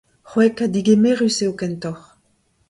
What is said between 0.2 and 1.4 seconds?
C'hwek ha degemerus